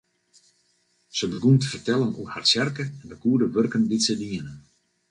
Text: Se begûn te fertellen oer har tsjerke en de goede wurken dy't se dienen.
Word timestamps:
Se 1.17 1.25
begûn 1.31 1.55
te 1.59 1.67
fertellen 1.73 2.15
oer 2.19 2.31
har 2.33 2.45
tsjerke 2.45 2.85
en 3.01 3.07
de 3.11 3.15
goede 3.23 3.45
wurken 3.53 3.83
dy't 3.89 4.05
se 4.07 4.13
dienen. 4.23 4.57